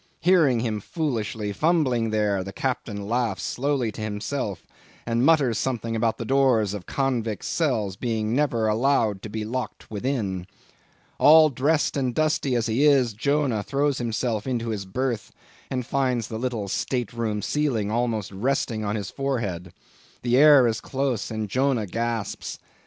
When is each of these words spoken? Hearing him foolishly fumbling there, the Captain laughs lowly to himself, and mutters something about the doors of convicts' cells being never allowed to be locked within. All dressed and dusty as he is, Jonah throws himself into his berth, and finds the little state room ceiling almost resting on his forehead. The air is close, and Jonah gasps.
Hearing 0.21 0.61
him 0.61 0.79
foolishly 0.79 1.53
fumbling 1.53 2.09
there, 2.09 2.43
the 2.43 2.51
Captain 2.51 3.07
laughs 3.07 3.59
lowly 3.59 3.91
to 3.91 4.01
himself, 4.01 4.65
and 5.05 5.23
mutters 5.23 5.59
something 5.59 5.95
about 5.95 6.17
the 6.17 6.25
doors 6.25 6.73
of 6.73 6.87
convicts' 6.87 7.45
cells 7.45 7.97
being 7.97 8.33
never 8.33 8.67
allowed 8.67 9.21
to 9.21 9.29
be 9.29 9.45
locked 9.45 9.91
within. 9.91 10.47
All 11.19 11.51
dressed 11.51 11.95
and 11.95 12.15
dusty 12.15 12.55
as 12.55 12.65
he 12.65 12.83
is, 12.83 13.13
Jonah 13.13 13.61
throws 13.61 13.99
himself 13.99 14.47
into 14.47 14.69
his 14.69 14.85
berth, 14.87 15.31
and 15.69 15.85
finds 15.85 16.29
the 16.29 16.39
little 16.39 16.67
state 16.67 17.13
room 17.13 17.43
ceiling 17.43 17.91
almost 17.91 18.31
resting 18.31 18.83
on 18.83 18.95
his 18.95 19.11
forehead. 19.11 19.71
The 20.23 20.35
air 20.35 20.65
is 20.65 20.81
close, 20.81 21.29
and 21.29 21.47
Jonah 21.47 21.85
gasps. 21.85 22.57